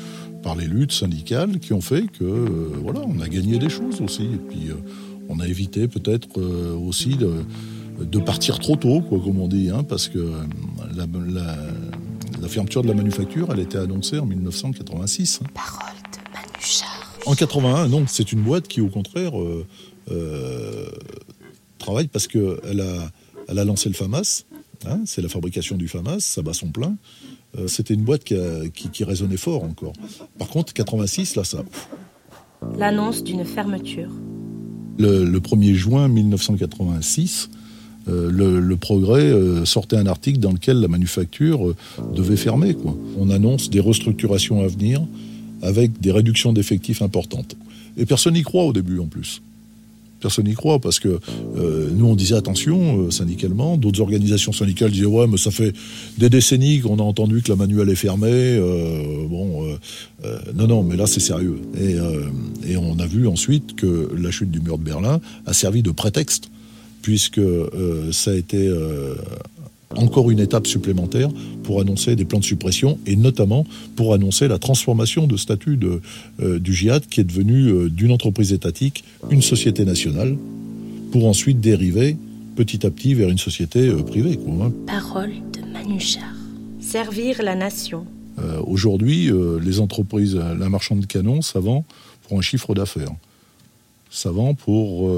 par 0.44 0.56
les 0.58 0.66
luttes 0.66 0.92
syndicales 0.92 1.60
qui 1.60 1.72
ont 1.72 1.80
fait 1.80 2.08
que, 2.08 2.26
euh, 2.26 2.70
voilà, 2.84 3.00
on 3.08 3.22
a 3.22 3.30
gagné 3.30 3.58
des 3.58 3.70
choses 3.70 4.02
aussi. 4.02 4.24
Et 4.24 4.42
puis, 4.50 4.68
on 5.30 5.40
a 5.40 5.48
évité 5.48 5.88
peut-être 5.88 6.28
aussi 6.76 7.16
de, 7.16 8.20
partir 8.20 8.60
trop 8.60 8.76
tôt, 8.76 9.00
quoi, 9.00 9.20
comme 9.24 9.40
on 9.40 9.48
dit, 9.48 9.70
hein, 9.70 9.84
parce 9.84 10.10
que 10.10 10.20
la, 10.94 11.08
fermeture 12.50 12.84
de 12.84 12.90
la 12.90 12.94
manufacture, 12.94 13.48
elle 13.54 13.62
était 13.62 13.78
annoncée 13.78 14.20
en 14.20 14.26
1986. 14.26 15.40
hein. 15.42 15.48
Parole. 15.54 16.05
En 17.26 17.34
81, 17.36 17.88
non, 17.88 18.06
c'est 18.08 18.32
une 18.32 18.42
boîte 18.42 18.68
qui, 18.68 18.82
au 18.82 18.88
contraire, 18.88 19.40
euh, 19.40 19.66
euh, 20.12 20.86
travaille 21.80 22.08
parce 22.08 22.28
qu'elle 22.28 22.82
a, 22.82 23.12
elle 23.48 23.60
a 23.60 23.66
lancé 23.66 23.90
le 23.90 23.96
FAMAS. 23.96 24.44
hein, 24.86 25.00
c'est 25.06 25.22
la 25.22 25.30
fabrication 25.30 25.76
du 25.78 25.88
FAMAS, 25.88 26.20
ça 26.20 26.42
bat 26.42 26.54
son 26.54 26.70
plein. 26.70 26.96
Euh, 27.58 27.68
C'était 27.68 27.94
une 27.96 28.04
boîte 28.04 28.24
qui, 28.24 28.36
a- 28.36 28.68
qui, 28.74 28.90
qui 28.90 29.04
résonnait 29.04 29.38
fort 29.38 29.64
encore. 29.64 29.94
Par 30.38 30.50
contre, 30.50 30.74
86, 30.74 31.36
là, 31.36 31.44
ça. 31.44 31.64
L'annonce 32.78 33.24
d'une 33.24 33.44
fermeture. 33.46 34.10
Le, 34.98 35.26
le 35.26 35.40
1er 35.40 35.74
juin 35.74 36.08
1986, 36.08 37.50
euh, 38.08 38.30
le, 38.32 38.60
le 38.60 38.78
Progrès 38.78 39.24
euh, 39.24 39.66
sortait 39.66 39.98
un 39.98 40.06
article 40.06 40.40
dans 40.40 40.52
lequel 40.52 40.80
la 40.80 40.88
manufacture 40.88 41.74
devait 42.14 42.38
fermer. 42.38 42.76
Quoi. 42.76 42.96
On 43.18 43.30
annonce 43.32 43.70
des 43.70 43.80
restructurations 43.80 44.62
à 44.64 44.68
venir 44.68 45.02
avec 45.62 46.00
des 46.02 46.12
réductions 46.12 46.54
d'effectifs 46.54 47.02
importantes. 47.02 47.56
Et 47.98 48.06
personne 48.06 48.34
n'y 48.34 48.44
croit 48.44 48.64
au 48.64 48.74
début 48.74 49.00
en 49.00 49.06
plus. 49.06 49.42
personne 50.20 50.46
n'y 50.46 50.54
croit 50.54 50.80
parce 50.80 51.00
que 51.00 51.20
euh, 51.58 51.90
nous 51.96 52.06
on 52.08 52.16
disait 52.16 52.36
attention 52.36 53.00
euh, 53.00 53.12
syndicalement, 53.12 53.78
d'autres 53.78 54.02
organisations 54.02 54.52
syndicales 54.52 54.92
disaient 54.92 55.06
ouais 55.06 55.28
mais 55.28 55.38
ça 55.38 55.52
fait 55.52 55.74
des 56.18 56.30
décennies 56.30 56.80
qu'on 56.80 57.00
a 57.00 57.04
entendu 57.04 57.42
que 57.42 57.50
la 57.50 57.56
manuelle 57.56 57.90
est 57.90 57.96
fermée. 57.96 58.28
Euh, 58.32 59.28
bon, 59.28 59.66
non 60.56 60.68
non 60.68 60.84
mais 60.84 60.96
là 60.96 61.06
c'est 61.06 61.20
sérieux 61.20 61.60
et, 61.80 61.96
et, 62.70 62.78
on 62.78 62.98
a 63.00 63.06
vu 63.06 63.28
ensuite 63.28 63.76
que 63.76 64.10
la 64.18 64.32
chute 64.32 64.52
du 64.52 64.60
mur 64.60 64.78
de 64.78 64.84
Berlin 64.84 65.22
a 65.46 65.54
servi 65.54 65.84
de 65.84 65.92
prétexte 65.92 66.50
puisque 67.02 67.42
ça 68.12 68.32
a 68.32 68.34
été 68.34 68.72
encore 69.98 70.32
une 70.32 70.40
étape 70.40 70.68
supplémentaire 70.68 71.30
pour 71.64 71.82
annoncer 71.82 72.16
des 72.16 72.26
plans 72.26 72.40
de 72.40 72.46
suppression 72.46 73.00
et 73.06 73.16
notamment 73.16 73.66
pour 73.96 74.14
annoncer 74.14 74.48
la 74.48 74.60
transformation 74.60 75.28
de 75.28 75.38
statut 75.38 75.78
de, 75.78 76.02
euh, 76.42 76.60
du 76.60 76.74
djihad 76.74 77.06
qui 77.08 77.22
est 77.22 77.26
devenu 77.26 77.68
euh, 77.68 77.90
d'une 77.90 78.12
entreprise 78.12 78.54
étatique 78.54 79.04
une 79.30 79.42
société 79.42 79.86
nationale 79.86 80.38
pour 81.12 81.28
ensuite 81.28 81.60
dériver 81.60 82.18
petit 82.56 82.86
à 82.86 82.92
petit 82.92 83.14
vers 83.14 83.30
une 83.30 83.38
société 83.38 83.88
euh, 83.88 84.02
privée. 84.04 84.38
Quoi, 84.38 84.66
hein. 84.66 84.74
Parole 84.86 85.32
de 85.54 85.62
Manuchar. 85.72 86.24
Servir 86.80 87.42
la 87.42 87.56
nation. 87.56 88.06
Aujourd'hui, 88.68 89.32
les 89.64 89.80
entreprises, 89.80 90.36
la 90.36 90.68
marchande 90.68 91.00
de 91.00 91.06
canons, 91.06 91.42
ça 91.42 91.62
vend 91.62 91.86
pour 92.28 92.38
un 92.38 92.42
chiffre 92.42 92.76
d'affaires. 92.76 93.14
Ça 94.10 94.30
vend 94.30 94.54
pour 94.56 95.10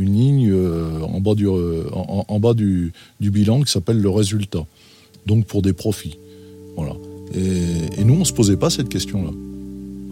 une 0.00 0.14
ligne 0.14 0.50
euh, 0.50 0.99
en 1.20 1.22
bas, 1.22 1.34
du, 1.34 1.46
euh, 1.46 1.84
en, 1.92 2.40
bas 2.40 2.54
du, 2.54 2.92
bilan 3.20 3.60
qui 3.62 3.70
s'appelle 3.70 4.00
le 4.00 4.10
résultat. 4.10 4.64
Donc 5.26 5.44
pour 5.44 5.60
des 5.60 5.74
profits. 5.74 6.16
Voilà. 6.76 6.94
Et, 7.34 8.04
nous, 8.04 8.14
on 8.14 8.20
ne 8.20 8.24
se 8.24 8.32
posait 8.32 8.56
pas 8.56 8.70
cette 8.70 8.88
question-là. 8.88 9.30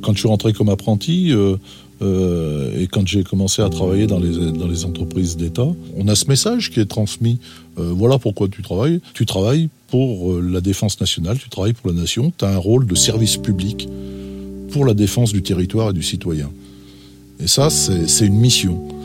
Quand 0.03 0.13
je 0.13 0.19
suis 0.19 0.29
rentré 0.29 0.53
comme 0.53 0.69
apprenti 0.69 1.33
euh, 1.33 1.57
et 2.79 2.87
quand 2.87 3.07
j'ai 3.07 3.25
commencé 3.25 3.63
à 3.63 3.69
travailler 3.71 4.07
dans 4.07 4.21
les, 4.21 4.53
dans 4.53 4.69
les 4.69 4.85
entreprises 4.85 5.37
d'État, 5.37 5.67
on 5.97 6.07
a 6.07 6.15
ce 6.15 6.27
message 6.27 6.71
qui 6.71 6.79
est 6.79 6.87
transmis. 6.87 7.39
voilà 7.77 8.19
pourquoi 8.19 8.49
tu 8.49 8.63
travailles. 8.63 9.01
Tu 9.15 9.27
travailles 9.27 9.69
pour 9.89 10.41
la 10.41 10.61
défense 10.61 11.01
nationale, 11.01 11.39
tu 11.39 11.49
travailles 11.49 11.73
pour 11.73 11.91
la 11.91 11.97
nation, 11.97 12.33
tu 12.37 12.45
as 12.45 12.51
un 12.51 12.59
rôle 12.59 12.87
de 12.87 12.95
service 12.95 13.39
public 13.39 13.89
pour 14.71 14.85
la 14.85 14.95
défense 14.95 15.33
du 15.33 15.43
territoire 15.43 15.91
et 15.91 15.93
du 15.95 16.03
citoyen. 16.03 16.51
Et 17.41 17.49
ça, 17.49 17.71
c'est 17.71 18.27
une 18.27 18.37
mission. 18.37 18.98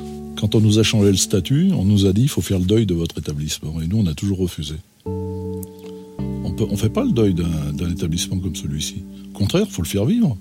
Quand 0.44 0.56
on 0.56 0.60
nous 0.60 0.78
a 0.78 0.84
changé 0.84 1.10
le 1.10 1.16
statut, 1.16 1.72
on 1.72 1.86
nous 1.86 2.06
a 2.06 2.12
dit 2.12 2.24
il 2.24 2.28
faut 2.28 2.42
faire 2.42 2.60
le 2.60 2.66
deuil 2.66 2.86
de 2.86 2.94
votre 2.94 3.18
établissement. 3.18 3.80
Et 3.82 3.88
nous, 3.88 4.00
on 4.00 4.08
a 4.08 4.14
toujours 4.14 4.40
refusé. 4.40 4.76
On 5.06 6.54
ne 6.70 6.76
fait 6.76 6.90
pas 6.90 7.06
le 7.06 7.14
deuil 7.14 7.34
d'un 7.34 7.90
établissement 7.90 8.38
comme 8.38 8.54
celui-ci. 8.54 9.04
Au 9.34 9.38
contraire, 9.38 9.64
il 9.66 9.72
faut 9.72 9.84
le 9.84 9.88
faire 9.88 10.04
vivre. 10.04 10.36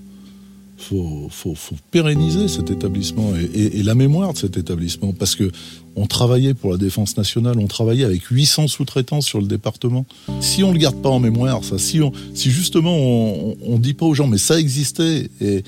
Il 0.91 1.29
faut, 1.31 1.55
pérenniser 1.93 2.49
cet 2.49 2.73
établissement 2.73 3.31
et, 3.37 3.81
la 3.85 3.95
mémoire 3.95 4.33
de 4.33 4.39
cet 4.39 4.57
établissement. 4.57 5.13
Parce 5.13 5.37
que 5.37 5.53
on 5.95 6.09
travaillait 6.09 6.55
pour 6.55 6.73
la 6.73 6.79
défense 6.79 7.17
nationale, 7.17 7.61
on 7.61 7.69
travaillait 7.69 8.05
avec 8.05 8.25
800 8.25 8.67
sous-traitants 8.67 9.21
sur 9.21 9.41
le 9.41 9.47
département. 9.47 10.05
Si 10.41 10.65
on 10.65 10.71
ne 10.71 10.73
le 10.73 10.81
garde 10.81 11.01
pas 11.01 11.11
en 11.11 11.21
mémoire, 11.21 11.63
ça, 11.63 11.79
si, 11.79 12.01
justement 12.35 12.97
on 12.97 13.75
ne 13.75 13.79
dit 13.79 13.95
pas 13.95 14.07
aux 14.07 14.15
gens 14.15 14.27
mais 14.27 14.39
ça 14.39 14.59
existait, 14.59 15.31
et 15.41 15.63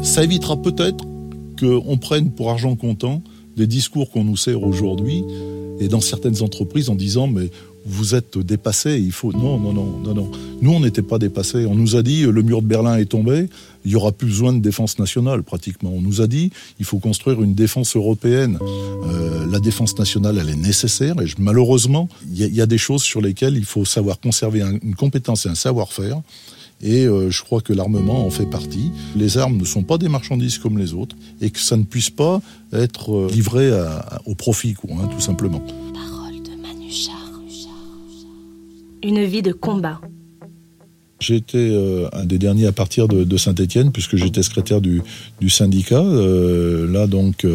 ça 0.00 0.22
évitera 0.22 0.62
peut-être 0.62 1.04
qu'on 1.58 1.98
prenne 1.98 2.30
pour 2.30 2.50
argent 2.50 2.76
comptant 2.76 3.20
des 3.60 3.66
discours 3.66 4.10
qu'on 4.10 4.24
nous 4.24 4.38
sert 4.38 4.62
aujourd'hui 4.62 5.22
et 5.80 5.88
dans 5.88 6.00
certaines 6.00 6.42
entreprises 6.42 6.88
en 6.88 6.94
disant 6.94 7.26
mais 7.26 7.50
vous 7.84 8.14
êtes 8.14 8.38
dépassés, 8.38 8.98
il 8.98 9.12
faut 9.12 9.32
non 9.32 9.58
non 9.58 9.72
non 9.72 9.98
non 10.04 10.14
non. 10.14 10.30
Nous 10.62 10.70
on 10.70 10.80
n'était 10.80 11.02
pas 11.02 11.18
dépassés. 11.18 11.66
On 11.66 11.74
nous 11.74 11.96
a 11.96 12.02
dit 12.02 12.22
le 12.22 12.42
mur 12.42 12.62
de 12.62 12.66
Berlin 12.66 12.96
est 12.96 13.06
tombé, 13.06 13.48
il 13.84 13.90
y 13.90 13.96
aura 13.96 14.12
plus 14.12 14.28
besoin 14.28 14.52
de 14.52 14.60
défense 14.60 14.98
nationale 14.98 15.42
pratiquement. 15.42 15.90
On 15.94 16.00
nous 16.00 16.20
a 16.22 16.26
dit 16.26 16.50
il 16.78 16.86
faut 16.86 16.98
construire 16.98 17.42
une 17.42 17.54
défense 17.54 17.96
européenne. 17.96 18.58
Euh, 18.62 19.46
la 19.50 19.60
défense 19.60 19.98
nationale 19.98 20.38
elle 20.40 20.48
est 20.48 20.62
nécessaire 20.70 21.20
et 21.20 21.26
malheureusement 21.38 22.08
il 22.32 22.54
y, 22.54 22.60
a 22.62 22.66
des 22.66 22.78
choses 22.78 23.02
sur 23.02 23.20
lesquelles 23.20 23.56
il 23.56 23.66
faut 23.66 23.84
savoir 23.84 24.20
conserver 24.20 24.62
une 24.62 24.94
compétence 24.94 25.44
et 25.44 25.50
un 25.50 25.54
savoir-faire. 25.54 26.20
Et 26.82 27.06
euh, 27.06 27.30
je 27.30 27.42
crois 27.42 27.60
que 27.60 27.72
l'armement 27.72 28.26
en 28.26 28.30
fait 28.30 28.46
partie. 28.46 28.90
Les 29.14 29.38
armes 29.38 29.56
ne 29.56 29.64
sont 29.64 29.82
pas 29.82 29.98
des 29.98 30.08
marchandises 30.08 30.58
comme 30.58 30.78
les 30.78 30.94
autres 30.94 31.16
et 31.40 31.50
que 31.50 31.58
ça 31.58 31.76
ne 31.76 31.84
puisse 31.84 32.10
pas 32.10 32.40
être 32.72 33.14
euh, 33.14 33.28
livré 33.30 33.70
au 34.26 34.34
profit, 34.34 34.74
quoi, 34.74 34.90
hein, 34.94 35.08
tout 35.08 35.20
simplement. 35.20 35.62
Une 39.02 39.24
vie 39.24 39.42
de 39.42 39.52
combat. 39.52 40.00
J'ai 41.20 41.36
été 41.36 41.58
euh, 41.58 42.08
un 42.12 42.24
des 42.24 42.38
derniers 42.38 42.66
à 42.66 42.72
partir 42.72 43.06
de, 43.06 43.36
Saint-Étienne 43.36 43.92
puisque 43.92 44.16
j'étais 44.16 44.42
secrétaire 44.42 44.80
du, 44.80 45.02
syndicat. 45.48 46.02
là 46.02 47.06
donc, 47.06 47.46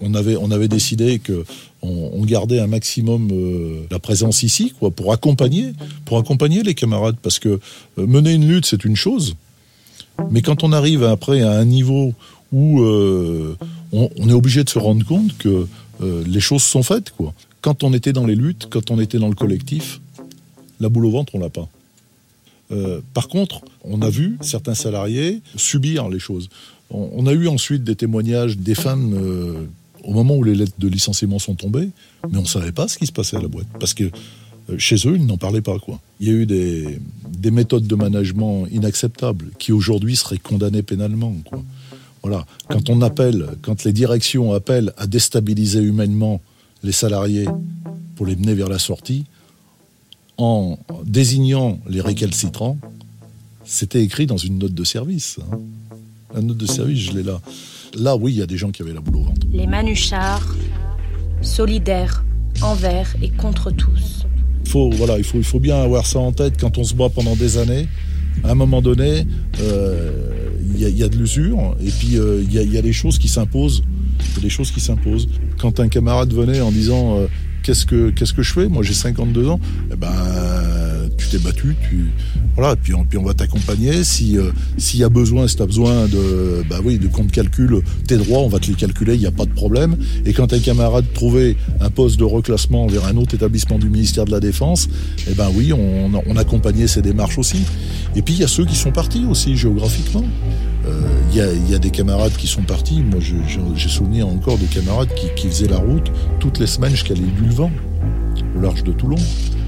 on 0.00 0.14
avait 0.14 0.36
on 0.36 0.50
avait 0.50 0.68
décidé 0.68 1.18
que 1.18 1.44
on, 1.82 2.24
gardait 2.24 2.60
un 2.60 2.66
maximum 2.66 3.28
euh, 3.32 3.86
la 3.90 3.98
présence 3.98 4.42
ici, 4.42 4.72
quoi, 4.78 4.90
pour 4.90 5.12
accompagner, 5.12 5.72
pour 6.04 6.18
accompagner 6.18 6.62
les 6.62 6.74
camarades, 6.74 7.16
parce 7.22 7.38
que 7.38 7.60
euh, 7.98 8.06
mener 8.06 8.32
une 8.32 8.48
lutte, 8.48 8.66
c'est 8.66 8.84
une 8.84 8.96
chose, 8.96 9.34
mais 10.30 10.42
quand 10.42 10.64
on 10.64 10.72
arrive 10.72 11.04
après 11.04 11.42
à 11.42 11.52
un 11.52 11.64
niveau 11.64 12.14
où 12.52 12.80
euh, 12.80 13.56
on, 13.92 14.28
est 14.28 14.32
obligé 14.32 14.64
de 14.64 14.70
se 14.70 14.78
rendre 14.78 15.04
compte 15.04 15.36
que 15.36 15.66
les 16.00 16.40
choses 16.40 16.62
sont 16.62 16.82
faites, 16.82 17.10
quoi. 17.10 17.32
Quand 17.62 17.82
on 17.82 17.92
était 17.92 18.12
dans 18.12 18.26
les 18.26 18.34
luttes, 18.34 18.68
quand 18.70 18.90
on 18.90 19.00
était 19.00 19.18
dans 19.18 19.28
le 19.28 19.34
collectif, 19.34 20.00
la 20.78 20.88
boule 20.88 21.06
au 21.06 21.10
ventre, 21.10 21.34
on 21.34 21.40
l'a 21.40 21.48
pas. 21.48 21.68
Par 23.14 23.28
contre, 23.28 23.60
on 23.84 24.02
a 24.02 24.10
vu 24.10 24.38
certains 24.40 24.74
salariés 24.74 25.40
subir 25.56 26.08
les 26.08 26.18
choses. 26.18 26.48
On, 26.90 27.26
a 27.26 27.32
eu 27.32 27.48
ensuite 27.48 27.84
des 27.84 27.96
témoignages 27.96 28.58
des 28.58 28.74
femmes 28.74 29.14
au 30.06 30.12
moment 30.12 30.36
où 30.36 30.44
les 30.44 30.54
lettres 30.54 30.72
de 30.78 30.88
licenciement 30.88 31.38
sont 31.38 31.54
tombées, 31.54 31.90
mais 32.30 32.38
on 32.38 32.42
ne 32.42 32.46
savait 32.46 32.72
pas 32.72 32.88
ce 32.88 32.96
qui 32.96 33.06
se 33.06 33.12
passait 33.12 33.36
à 33.36 33.40
la 33.40 33.48
boîte. 33.48 33.66
Parce 33.78 33.92
que 33.92 34.04
euh, 34.70 34.78
chez 34.78 34.96
eux, 35.06 35.16
ils 35.16 35.26
n'en 35.26 35.36
parlaient 35.36 35.60
pas. 35.60 35.78
Quoi. 35.78 36.00
Il 36.20 36.28
y 36.28 36.30
a 36.30 36.34
eu 36.34 36.46
des, 36.46 37.00
méthodes 37.50 37.86
de 37.86 37.94
management 37.94 38.66
inacceptables 38.66 39.50
qui 39.58 39.72
aujourd'hui 39.72 40.16
seraient 40.16 40.38
condamnées 40.38 40.82
pénalement. 40.82 41.34
Voilà. 42.22 42.44
Quand 42.68 42.90
on 42.90 43.02
appelle, 43.02 43.46
quand 43.62 43.84
les 43.84 43.92
directions 43.92 44.52
appellent 44.52 44.92
à 44.96 45.06
déstabiliser 45.06 45.80
humainement 45.80 46.40
les 46.82 46.92
salariés 46.92 47.46
pour 48.16 48.26
les 48.26 48.34
mener 48.34 48.54
vers 48.54 48.68
la 48.68 48.80
sortie, 48.80 49.24
en 50.38 50.78
désignant 51.04 51.78
les 51.88 52.00
récalcitrants, 52.00 52.78
c'était 53.64 54.02
écrit 54.02 54.26
dans 54.26 54.36
une 54.36 54.58
note 54.58 54.74
de 54.74 54.84
service. 54.84 55.38
Hein. 55.40 55.58
La 56.34 56.42
note 56.42 56.56
de 56.56 56.66
service, 56.66 57.00
je 57.00 57.12
l'ai 57.12 57.22
là. 57.22 57.40
Là, 57.94 58.16
oui, 58.16 58.32
il 58.32 58.38
y 58.38 58.42
a 58.42 58.46
des 58.46 58.58
gens 58.58 58.70
qui 58.70 58.82
avaient 58.82 58.92
la 58.92 59.00
boule 59.00 59.16
au 59.16 59.22
ventre. 59.22 59.46
Les 59.52 59.66
Manuchards, 59.66 60.54
solidaires 61.40 62.24
envers 62.62 63.14
et 63.22 63.30
contre 63.30 63.70
tous. 63.70 64.26
Il 64.64 64.70
faut, 64.70 64.90
voilà, 64.90 65.18
il 65.18 65.24
faut, 65.24 65.38
il 65.38 65.44
faut 65.44 65.60
bien 65.60 65.76
avoir 65.76 66.06
ça 66.06 66.18
en 66.18 66.32
tête 66.32 66.60
quand 66.60 66.78
on 66.78 66.84
se 66.84 66.94
bat 66.94 67.08
pendant 67.08 67.36
des 67.36 67.58
années. 67.58 67.88
À 68.44 68.50
un 68.50 68.54
moment 68.54 68.82
donné, 68.82 69.26
euh, 69.60 70.50
il 70.74 70.96
y, 70.96 71.02
a 71.02 71.08
de 71.08 71.16
l'usure 71.16 71.76
et 71.80 71.90
puis 71.90 72.18
euh, 72.18 72.42
il 72.42 72.52
y, 72.52 72.76
a 72.76 72.82
des 72.82 72.92
choses 72.92 73.18
qui 73.18 73.28
s'imposent. 73.28 73.82
des 74.42 74.50
choses 74.50 74.70
qui 74.70 74.80
s'imposent. 74.80 75.28
Quand 75.58 75.80
un 75.80 75.88
camarade 75.88 76.32
venait 76.32 76.60
en 76.60 76.70
disant 76.70 77.16
euh, 77.16 77.26
qu'est-ce 77.66 77.84
que 77.84 78.10
qu'est-ce 78.10 78.32
que 78.32 78.42
je 78.42 78.52
fais? 78.52 78.68
Moi, 78.68 78.84
j'ai 78.84 78.94
52 78.94 79.48
ans. 79.48 79.58
Eh 79.92 79.96
ben, 79.96 80.08
tu 81.18 81.26
t'es 81.28 81.38
battu, 81.38 81.74
tu 81.88 82.12
voilà, 82.54 82.74
et 82.74 82.76
puis 82.76 82.94
on, 82.94 83.04
puis 83.04 83.18
on 83.18 83.24
va 83.24 83.34
t'accompagner. 83.34 84.04
Si 84.04 84.38
euh, 84.38 84.52
s'il 84.78 85.00
y 85.00 85.04
a 85.04 85.08
besoin, 85.08 85.48
si 85.48 85.56
tu 85.56 85.62
as 85.62 85.66
besoin 85.66 86.06
de 86.06 86.62
bah 86.70 86.76
oui, 86.84 86.98
de 86.98 87.08
qu'on 87.08 87.24
te 87.24 87.40
tes 88.06 88.16
droits, 88.16 88.38
on 88.38 88.48
va 88.48 88.60
te 88.60 88.68
les 88.68 88.74
calculer, 88.74 89.14
il 89.14 89.20
n'y 89.20 89.26
a 89.26 89.32
pas 89.32 89.46
de 89.46 89.50
problème. 89.50 89.96
Et 90.24 90.32
quand 90.32 90.52
un 90.52 90.60
camarade 90.60 91.06
trouvait 91.12 91.56
un 91.80 91.90
poste 91.90 92.18
de 92.18 92.24
reclassement 92.24 92.86
vers 92.86 93.04
un 93.06 93.16
autre 93.16 93.34
établissement 93.34 93.78
du 93.78 93.90
ministère 93.90 94.26
de 94.26 94.30
la 94.30 94.40
Défense, 94.40 94.88
eh 95.28 95.34
ben 95.34 95.48
oui, 95.52 95.72
on, 95.72 96.12
on 96.14 96.36
accompagnait 96.36 96.86
ces 96.86 97.02
démarches 97.02 97.38
aussi. 97.38 97.62
Et 98.14 98.22
puis 98.22 98.34
il 98.34 98.40
y 98.40 98.44
a 98.44 98.48
ceux 98.48 98.64
qui 98.64 98.76
sont 98.76 98.92
partis 98.92 99.24
aussi 99.28 99.56
géographiquement. 99.56 100.24
Il 101.32 101.40
euh, 101.40 101.54
y, 101.68 101.74
a 101.74 101.78
des 101.78 101.90
camarades 101.90 102.32
qui 102.32 102.46
sont 102.46 102.62
partis. 102.62 103.02
Moi, 103.02 103.20
j'ai 103.20 103.88
souvenir 103.88 104.28
encore 104.28 104.58
de 104.58 104.66
camarades 104.66 105.12
qui, 105.14 105.26
qui, 105.34 105.48
faisaient 105.48 105.68
la 105.68 105.78
route 105.78 106.10
toutes 106.40 106.58
les 106.58 106.66
semaines 106.66 106.92
jusqu'à 106.92 107.14
l'île 107.14 107.34
du 107.34 107.44
Levant, 107.44 107.70
au 108.56 108.60
large 108.60 108.84
de 108.84 108.92
Toulon. 108.92 109.16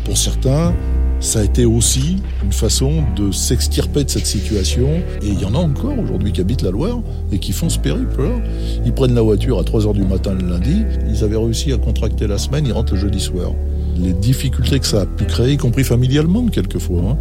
Pour 0.05 0.17
certains, 0.17 0.73
ça 1.21 1.41
a 1.41 1.43
été 1.43 1.65
aussi 1.65 2.19
une 2.45 2.53
façon 2.53 3.03
de 3.17 3.33
s'extirper 3.33 4.05
de 4.05 4.11
cette 4.11 4.27
situation. 4.27 4.89
Et 5.23 5.29
il 5.29 5.41
y 5.41 5.45
en 5.45 5.55
a 5.55 5.59
encore 5.59 5.99
aujourd'hui 5.99 6.33
qui 6.33 6.41
habitent 6.41 6.63
la 6.63 6.71
Loire 6.71 7.01
et 7.33 7.39
qui 7.39 7.53
font 7.53 7.69
ce 7.69 7.79
périple. 7.79 8.21
-là. 8.23 8.41
Ils 8.87 8.93
prennent 8.93 9.15
la 9.15 9.23
voiture 9.23 9.59
à 9.59 9.63
3h 9.63 9.93
du 9.93 10.05
matin 10.05 10.35
le 10.35 10.47
lundi, 10.47 10.85
ils 11.09 11.25
avaient 11.25 11.37
réussi 11.37 11.73
à 11.73 11.79
contracter 11.79 12.27
la 12.27 12.39
semaine, 12.39 12.67
ils 12.67 12.73
rentrent 12.73 12.95
le 12.95 13.01
jeudi 13.01 13.21
soir. 13.21 13.53
Les 13.97 14.13
difficultés 14.13 14.79
que 14.79 14.87
ça 14.87 15.03
a 15.03 15.07
pu 15.07 15.25
créer, 15.25 15.55
y 15.55 15.57
compris 15.57 15.85
familialement 15.85 16.47
quelquefois. 16.47 17.03
Hein. 17.11 17.17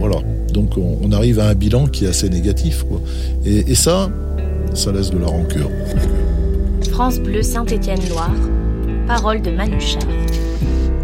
Voilà. 0.00 0.16
Donc 0.52 0.72
on, 0.76 1.12
arrive 1.12 1.38
à 1.38 1.48
un 1.48 1.54
bilan 1.54 1.86
qui 1.86 2.06
est 2.06 2.08
assez 2.08 2.28
négatif. 2.28 2.82
Quoi. 2.82 3.00
Et, 3.44 3.74
ça, 3.76 4.10
ça 4.74 4.90
laisse 4.90 5.10
de 5.10 5.18
la 5.18 5.26
rancœur. 5.28 5.68
France 6.90 7.20
Bleu 7.20 7.42
Saint-Étienne-Loire, 7.42 8.34
parole 9.06 9.42
de 9.42 9.50
Manuchard 9.52 10.02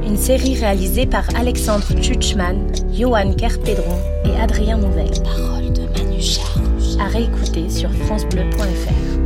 une 0.06 0.16
série 0.16 0.54
réalisée 0.54 1.04
par 1.06 1.24
Alexandre 1.36 1.92
Tchutchman, 2.00 2.66
Johan 2.92 3.32
Kerpédron 3.34 3.98
et 4.24 4.40
Adrien 4.40 4.78
Nouvel. 4.78 5.10
Parole 5.22 5.72
de 5.72 5.82
Manuchard. 5.82 6.60
À 7.00 7.08
réécouter 7.08 7.68
sur 7.68 7.90
FranceBleu.fr. 7.92 9.25